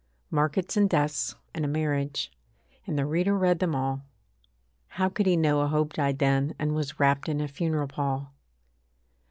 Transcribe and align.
Markets 0.31 0.75
and 0.75 0.89
deaths 0.89 1.35
and 1.53 1.63
a 1.63 1.67
marriage: 1.67 2.31
And 2.87 2.97
the 2.97 3.05
reader 3.05 3.37
read 3.37 3.59
them 3.59 3.75
all. 3.75 4.01
How 4.87 5.09
could 5.09 5.27
he 5.27 5.37
know 5.37 5.61
a 5.61 5.67
hope 5.67 5.93
died 5.93 6.17
then, 6.17 6.55
And 6.57 6.73
was 6.73 6.99
wrapped 6.99 7.29
in 7.29 7.39
a 7.39 7.47
funeral 7.47 7.87
pall. 7.87 8.33